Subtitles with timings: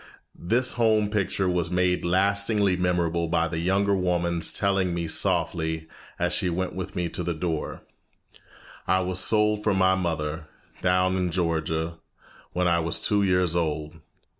[0.33, 6.33] This home picture was made lastingly memorable by the younger woman's telling me softly as
[6.33, 7.83] she went with me to the door,
[8.87, 10.47] "I was sold from my mother,
[10.81, 11.99] down in Georgia,
[12.51, 13.99] when I was two years old.